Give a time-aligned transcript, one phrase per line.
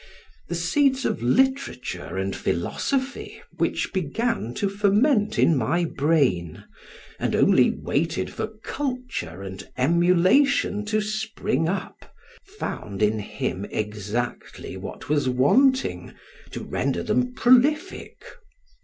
[0.47, 6.63] The seeds of literature and philosophy, which began to ferment in my brain,
[7.19, 12.11] and only waited for culture and emulation to spring up,
[12.57, 16.13] found in him exactly what was wanting
[16.49, 18.23] to render them prolific.